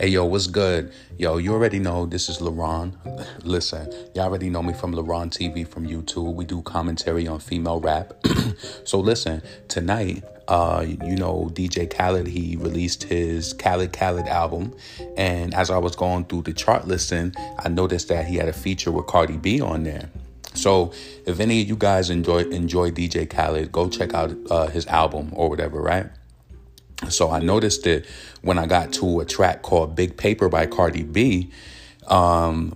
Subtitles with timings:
[0.00, 0.92] Hey yo, what's good?
[1.16, 2.92] Yo, you already know this is LaRon.
[3.44, 6.34] Listen, y'all already know me from LaRon TV from YouTube.
[6.34, 8.12] We do commentary on female rap.
[8.84, 14.72] so listen, tonight, uh, you know, DJ Khaled, he released his Khaled Khaled album.
[15.16, 18.52] And as I was going through the chart listing, I noticed that he had a
[18.52, 20.10] feature with Cardi B on there.
[20.54, 20.92] So
[21.26, 25.30] if any of you guys enjoy enjoy DJ Khaled, go check out uh, his album
[25.32, 26.06] or whatever, right?
[27.08, 28.06] So I noticed it
[28.42, 31.50] when I got to a track called Big Paper by Cardi B.
[32.08, 32.74] Um,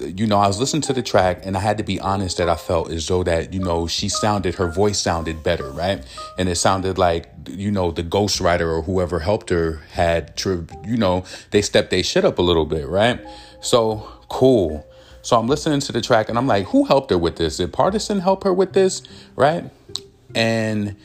[0.00, 2.48] you know, I was listening to the track and I had to be honest that
[2.48, 6.04] I felt as though that, you know, she sounded, her voice sounded better, right?
[6.38, 11.24] And it sounded like, you know, the ghostwriter or whoever helped her had, you know,
[11.50, 13.20] they stepped their shit up a little bit, right?
[13.60, 14.86] So cool.
[15.22, 17.58] So I'm listening to the track and I'm like, who helped her with this?
[17.58, 19.02] Did Pardison help her with this?
[19.36, 19.70] Right?
[20.34, 20.96] And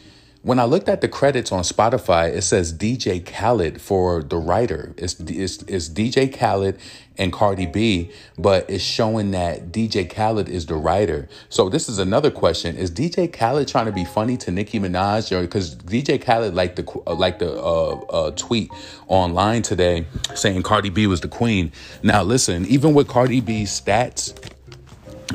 [0.41, 4.93] when I looked at the credits on Spotify, it says DJ Khaled for the writer.
[4.97, 6.79] It's, it's, it's DJ Khaled
[7.17, 11.27] and Cardi B, but it's showing that DJ Khaled is the writer.
[11.49, 15.41] So this is another question: Is DJ Khaled trying to be funny to Nicki Minaj?
[15.41, 18.71] Because DJ Khaled liked the like the uh, uh, tweet
[19.07, 21.73] online today saying Cardi B was the queen.
[22.01, 24.33] Now listen, even with Cardi B's stats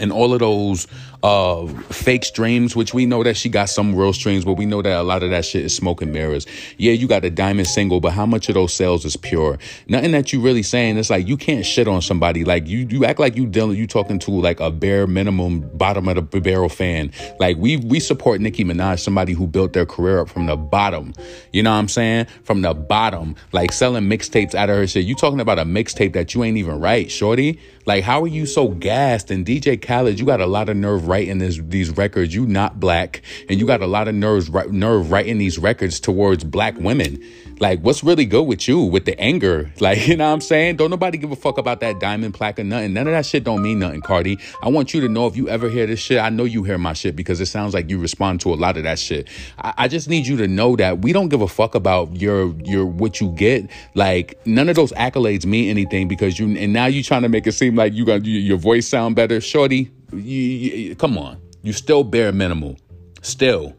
[0.01, 0.87] and all of those
[1.25, 4.83] uh, fake streams, which we know that she got some real streams, but we know
[4.83, 6.47] that a lot of that shit is smoke and mirrors.
[6.77, 9.59] Yeah, you got a diamond single, but how much of those sales is pure?
[9.89, 10.99] Nothing that you really saying.
[10.99, 12.45] It's like you can't shit on somebody.
[12.45, 16.09] Like you, you act like you dealing, you talking to like a bare minimum bottom
[16.09, 17.11] of the barrel fan.
[17.41, 21.15] Like we we support Nicki Minaj, somebody who built their career up from the bottom.
[21.55, 22.27] You know what I'm saying?
[22.43, 25.07] From the bottom, like selling mixtapes out of her shit.
[25.07, 27.61] You talking about a mixtape that you ain't even write, shorty?
[27.87, 29.31] Like how are you so gassed?
[29.31, 32.35] And DJ Khaled, you got a lot of nerve writing this, these records.
[32.35, 36.45] You not black, and you got a lot of nerves nerve writing these records towards
[36.45, 37.23] black women.
[37.61, 39.73] Like, what's really good with you with the anger?
[39.85, 40.77] Like, you know what I'm saying?
[40.77, 42.95] Don't nobody give a fuck about that diamond plaque or nothing.
[42.95, 44.39] None of that shit don't mean nothing, Cardi.
[44.63, 46.79] I want you to know if you ever hear this shit, I know you hear
[46.79, 49.29] my shit because it sounds like you respond to a lot of that shit.
[49.59, 52.55] I, I just need you to know that we don't give a fuck about your
[52.65, 53.71] your what you get.
[53.95, 57.47] Like, none of those accolades mean anything because you and now you trying to make
[57.47, 59.91] it seem like you got your voice sound better, shorty.
[60.13, 62.79] You, you, come on, you still bare minimal,
[63.21, 63.77] still.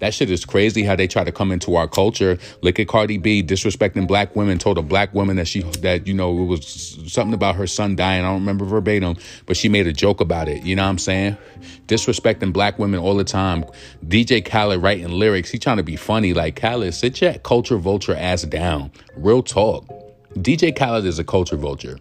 [0.00, 2.38] That shit is crazy how they try to come into our culture.
[2.62, 6.14] Look at Cardi B disrespecting black women, told a black woman that she that you
[6.14, 8.24] know it was something about her son dying.
[8.24, 9.16] I don't remember verbatim,
[9.46, 10.62] but she made a joke about it.
[10.62, 11.36] You know what I'm saying?
[11.86, 13.64] Disrespecting black women all the time.
[14.06, 15.50] DJ Khaled writing lyrics.
[15.50, 16.32] He trying to be funny.
[16.32, 18.90] Like Khaled, sit your culture vulture ass down.
[19.16, 19.86] Real talk.
[20.36, 21.98] DJ Khaled is a culture vulture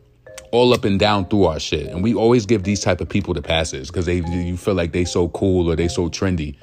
[0.52, 1.88] all up and down through our shit.
[1.88, 4.94] And we always give these type of people the passes because they you feel like
[4.94, 6.56] they so cool or they so trendy.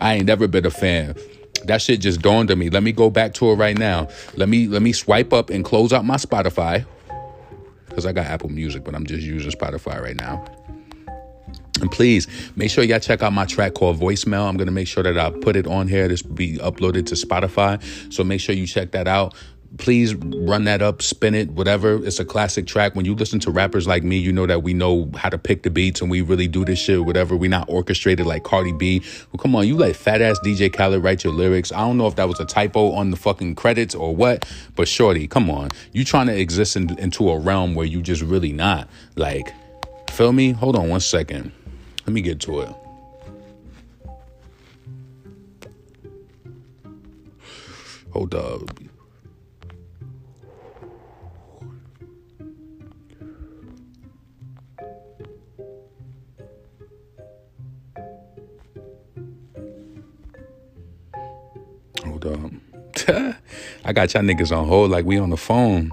[0.00, 1.16] I ain't never been a fan.
[1.64, 2.70] That shit just dawned on me.
[2.70, 4.08] Let me go back to it right now.
[4.36, 6.84] Let me let me swipe up and close out my Spotify.
[7.90, 10.44] Cause I got Apple Music, but I'm just using Spotify right now.
[11.80, 14.48] And please make sure y'all check out my track called Voicemail.
[14.48, 16.08] I'm gonna make sure that I put it on here.
[16.08, 17.82] This will be uploaded to Spotify.
[18.12, 19.34] So make sure you check that out
[19.78, 22.04] please run that up, spin it, whatever.
[22.04, 22.94] It's a classic track.
[22.94, 25.62] When you listen to rappers like me, you know that we know how to pick
[25.62, 27.36] the beats and we really do this shit, whatever.
[27.36, 29.02] we not orchestrated like Cardi B.
[29.32, 31.72] Well, come on, you like fat ass DJ Khaled write your lyrics.
[31.72, 34.88] I don't know if that was a typo on the fucking credits or what, but
[34.88, 35.70] shorty, come on.
[35.92, 38.88] You trying to exist in, into a realm where you just really not.
[39.16, 39.52] Like,
[40.10, 40.52] feel me?
[40.52, 41.52] Hold on one second.
[42.06, 42.74] Let me get to it.
[48.12, 48.93] Hold up.
[62.26, 62.50] Up.
[63.84, 65.92] I got y'all niggas on hold like we on the phone.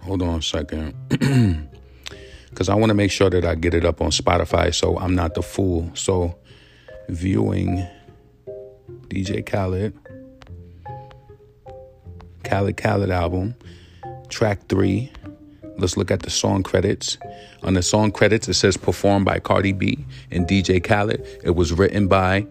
[0.00, 0.94] Hold on a second.
[2.58, 5.14] Because I want to make sure that I get it up on Spotify so I'm
[5.14, 5.92] not the fool.
[5.94, 6.36] So,
[7.08, 7.86] viewing
[9.06, 9.96] DJ Khaled,
[12.42, 13.54] Khaled Khaled album,
[14.28, 15.12] track three.
[15.76, 17.16] Let's look at the song credits.
[17.62, 21.24] On the song credits, it says performed by Cardi B and DJ Khaled.
[21.44, 22.44] It was written by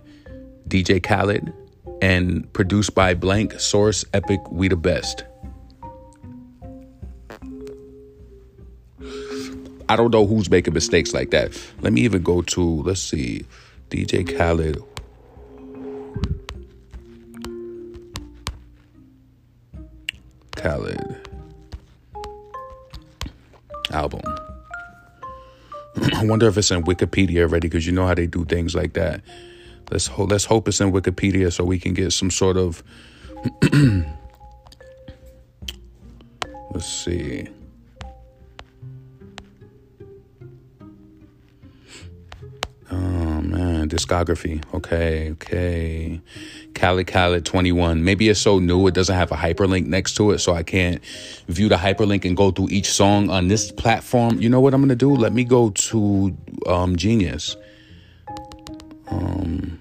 [0.68, 1.54] DJ Khaled,
[2.02, 5.24] and produced by Blank Source Epic We the Best.
[9.90, 11.58] I don't know who's making mistakes like that.
[11.82, 13.46] Let me even go to, let's see,
[13.90, 14.84] DJ Khaled.
[20.56, 21.28] Khaled
[23.92, 24.22] album.
[26.14, 28.94] I wonder if it's in Wikipedia already because you know how they do things like
[28.94, 29.22] that.
[29.92, 32.84] Let's ho- let's hope it's in Wikipedia so we can get some sort of.
[36.72, 37.48] let's see.
[42.90, 44.64] Oh man, discography.
[44.74, 46.22] Okay, okay.
[46.74, 48.04] Khaled Khaled 21.
[48.04, 51.04] Maybe it's so new it doesn't have a hyperlink next to it, so I can't
[51.48, 54.40] view the hyperlink and go through each song on this platform.
[54.40, 55.16] You know what I'm gonna do?
[55.16, 57.56] Let me go to um, Genius.
[59.10, 59.80] Um,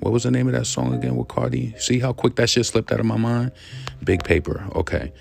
[0.00, 1.74] what was the name of that song again with Cardi?
[1.78, 3.52] See how quick that shit slipped out of my mind?
[4.04, 4.66] Big Paper.
[4.74, 5.12] Okay,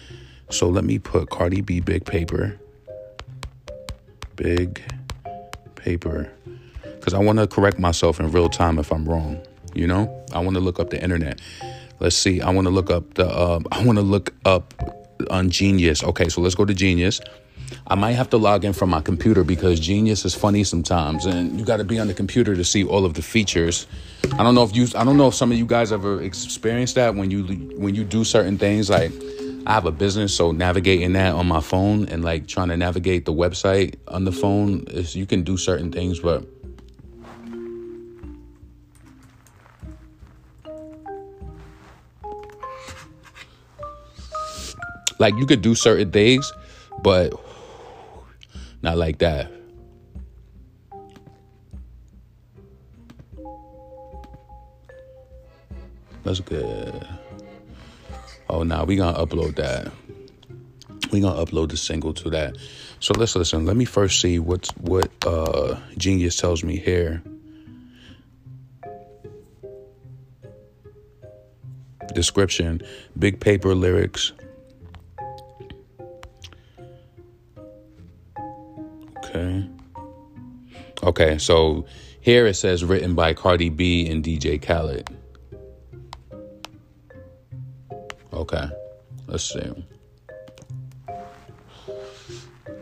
[0.50, 2.60] so let me put Cardi B Big Paper.
[4.36, 4.82] Big
[5.76, 6.32] Paper
[7.04, 9.46] because I want to correct myself in real time if I'm wrong.
[9.74, 11.42] You know, I want to look up the internet.
[12.00, 12.40] Let's see.
[12.40, 13.28] I want to look up the.
[13.28, 14.74] Uh, I want to look up
[15.30, 16.02] on Genius.
[16.04, 17.20] Okay, so let's go to Genius.
[17.88, 21.60] I might have to log in from my computer because Genius is funny sometimes, and
[21.60, 23.88] you got to be on the computer to see all of the features.
[24.34, 24.88] I don't know if you.
[24.96, 27.44] I don't know if some of you guys ever experienced that when you
[27.78, 29.12] when you do certain things like.
[29.66, 33.24] I have a business, so navigating that on my phone and like trying to navigate
[33.24, 36.44] the website on the phone is you can do certain things, but
[45.24, 46.52] Like you could do certain things,
[47.02, 47.34] but
[48.84, 49.50] not like that.
[56.24, 57.08] That's good.
[58.50, 59.92] Oh, now nah, we gonna upload that.
[61.12, 62.58] We gonna upload the single to that.
[63.00, 63.66] So let's listen.
[63.66, 67.22] Let me first see what's what uh Genius tells me here.
[72.14, 72.82] Description:
[73.18, 74.34] Big paper lyrics,
[79.36, 79.68] Okay.
[81.02, 81.86] Okay, so
[82.22, 85.10] here it says written by Cardi B and DJ Khaled.
[88.32, 88.66] Okay,
[89.28, 89.86] let's see.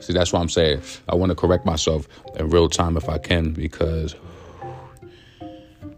[0.02, 0.82] See, that's what I'm saying.
[1.08, 4.16] I want to correct myself in real time if I can because,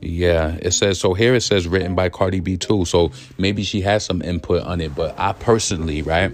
[0.02, 1.14] yeah, it says so.
[1.14, 2.86] Here it says written by Cardi B too.
[2.86, 4.94] So maybe she has some input on it.
[4.94, 6.32] But I personally, right,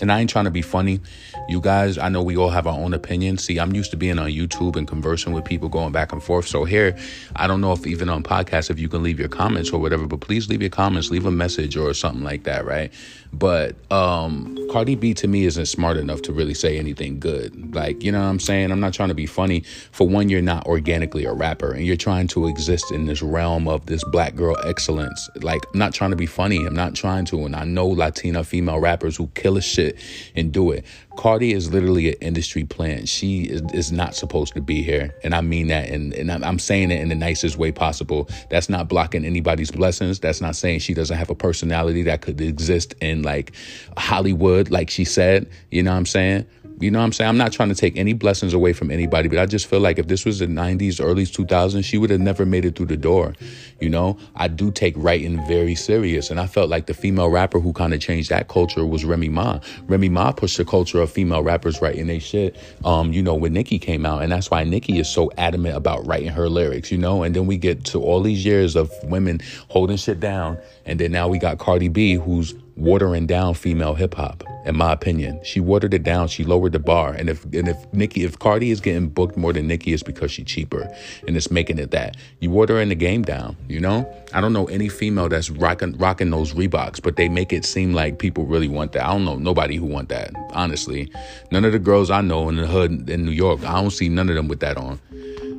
[0.00, 1.00] and I ain't trying to be funny.
[1.48, 3.44] You guys, I know we all have our own opinions.
[3.44, 6.46] See, I'm used to being on YouTube and conversing with people going back and forth.
[6.46, 6.96] So here,
[7.36, 10.06] I don't know if even on podcasts, if you can leave your comments or whatever,
[10.06, 12.92] but please leave your comments, leave a message or something like that, right?
[13.32, 17.74] But um Cardi B to me isn't smart enough to really say anything good.
[17.74, 18.70] Like, you know what I'm saying?
[18.70, 19.64] I'm not trying to be funny.
[19.90, 23.66] For one, you're not organically a rapper and you're trying to exist in this realm
[23.66, 25.28] of this black girl excellence.
[25.36, 26.64] Like, I'm not trying to be funny.
[26.64, 27.44] I'm not trying to.
[27.44, 29.89] And I know Latina female rappers who kill a shit
[30.36, 30.84] and do it.
[31.16, 33.08] Cardi is literally an industry plant.
[33.08, 35.14] She is, is not supposed to be here.
[35.22, 35.88] And I mean that.
[35.88, 38.28] And, and I'm saying it in the nicest way possible.
[38.48, 40.20] That's not blocking anybody's blessings.
[40.20, 43.52] That's not saying she doesn't have a personality that could exist in like
[43.96, 45.48] Hollywood, like she said.
[45.70, 46.46] You know what I'm saying?
[46.80, 47.28] You know what I'm saying?
[47.28, 49.98] I'm not trying to take any blessings away from anybody, but I just feel like
[49.98, 52.96] if this was the 90s, early 2000s, she would have never made it through the
[52.96, 53.34] door.
[53.80, 56.30] You know, I do take writing very serious.
[56.30, 59.28] And I felt like the female rapper who kind of changed that culture was Remy
[59.28, 59.60] Ma.
[59.88, 63.52] Remy Ma pushed the culture of female rappers writing their shit, um, you know, when
[63.52, 64.22] Nicki came out.
[64.22, 67.22] And that's why Nicki is so adamant about writing her lyrics, you know?
[67.22, 70.56] And then we get to all these years of women holding shit down.
[70.86, 74.92] And then now we got Cardi B, who's watering down female hip hop, in my
[74.92, 75.38] opinion.
[75.44, 76.28] She watered it down.
[76.28, 77.12] She lowered the bar.
[77.12, 80.30] And if and if Nicki, if Cardi is getting booked more than Nicki, it's because
[80.32, 80.90] she's cheaper,
[81.26, 83.56] and it's making it that you watering the game down.
[83.68, 87.52] You know, I don't know any female that's rocking rocking those Reeboks, but they make
[87.52, 89.04] it seem like people really want that.
[89.04, 90.32] I don't know nobody who want that.
[90.52, 91.12] Honestly,
[91.52, 94.08] none of the girls I know in the hood in New York, I don't see
[94.08, 94.98] none of them with that on.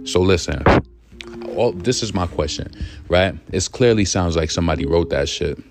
[0.05, 0.63] So listen.
[1.55, 2.71] All, this is my question,
[3.09, 3.35] right?
[3.51, 5.61] It clearly sounds like somebody wrote that shit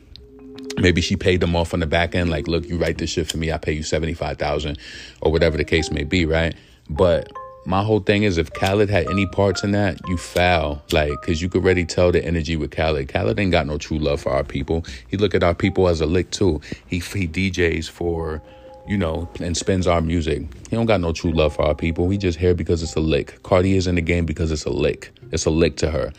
[0.78, 3.26] maybe she paid them off on the back end like look you write this shit
[3.26, 4.78] for me i pay you 75000
[5.20, 6.54] or whatever the case may be right
[6.88, 7.30] but
[7.66, 10.82] my whole thing is if Khaled had any parts in that, you foul.
[10.92, 13.08] Like, cause you could already tell the energy with Khaled.
[13.08, 14.84] Khaled ain't got no true love for our people.
[15.08, 16.60] He look at our people as a lick too.
[16.86, 18.42] He he DJs for,
[18.88, 20.42] you know, and spins our music.
[20.70, 22.08] He don't got no true love for our people.
[22.08, 23.42] He just here because it's a lick.
[23.42, 25.12] Cardi is in the game because it's a lick.
[25.30, 26.12] It's a lick to her.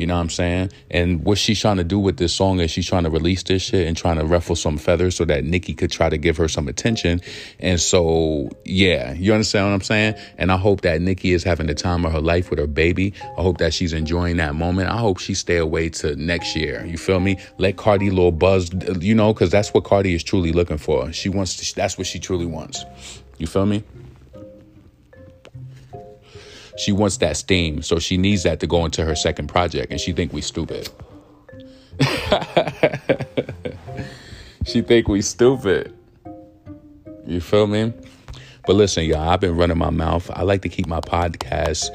[0.00, 0.70] You know what I'm saying?
[0.90, 3.60] And what she's trying to do with this song is she's trying to release this
[3.60, 6.48] shit and trying to ruffle some feathers so that Nicki could try to give her
[6.48, 7.20] some attention.
[7.58, 10.14] And so, yeah, you understand what I'm saying?
[10.38, 13.12] And I hope that Nicki is having the time of her life with her baby.
[13.36, 14.88] I hope that she's enjoying that moment.
[14.88, 16.82] I hope she stay away to next year.
[16.86, 17.36] You feel me?
[17.58, 21.12] Let Cardi little buzz, you know, because that's what Cardi is truly looking for.
[21.12, 22.86] She wants to, that's what she truly wants.
[23.36, 23.84] You feel me?
[26.76, 30.00] She wants that steam, so she needs that to go into her second project, and
[30.00, 30.88] she think we stupid.
[34.66, 35.94] she think we stupid.
[37.26, 37.92] You feel me?
[38.70, 40.30] But listen, y'all, I've been running my mouth.
[40.32, 41.90] I like to keep my podcast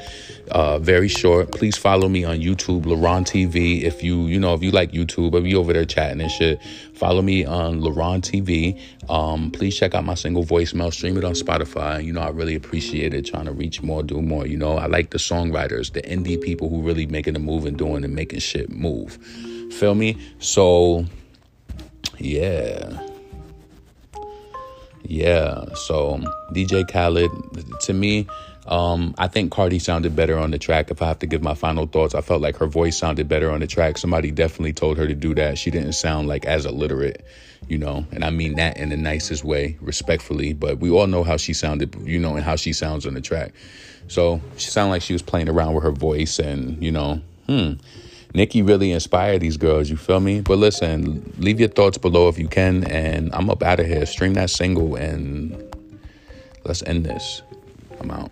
[0.50, 1.50] uh, very short.
[1.50, 3.80] Please follow me on YouTube, LaRon TV.
[3.80, 6.60] If you, you know, if you like YouTube, if you over there chatting and shit,
[6.92, 8.78] follow me on LaRon TV.
[9.08, 12.04] Um, please check out my single voicemail, stream it on Spotify.
[12.04, 13.24] You know, I really appreciate it.
[13.24, 14.46] Trying to reach more, do more.
[14.46, 17.78] You know, I like the songwriters, the indie people who really making a move and
[17.78, 19.16] doing and making shit move.
[19.72, 20.18] Feel me?
[20.40, 21.06] So,
[22.18, 23.15] yeah.
[25.08, 26.18] Yeah, so
[26.52, 27.30] DJ Khaled,
[27.82, 28.26] to me,
[28.66, 30.90] um, I think Cardi sounded better on the track.
[30.90, 33.50] If I have to give my final thoughts, I felt like her voice sounded better
[33.50, 33.98] on the track.
[33.98, 35.58] Somebody definitely told her to do that.
[35.58, 37.24] She didn't sound like as illiterate,
[37.68, 40.52] you know, and I mean that in the nicest way, respectfully.
[40.52, 43.20] But we all know how she sounded, you know, and how she sounds on the
[43.20, 43.54] track.
[44.08, 47.74] So she sounded like she was playing around with her voice, and you know, hmm.
[48.36, 50.42] Nicki really inspired these girls, you feel me?
[50.42, 54.04] But listen, leave your thoughts below if you can, and I'm up out of here.
[54.04, 55.56] Stream that single and
[56.62, 57.40] let's end this.
[57.98, 58.30] I'm out.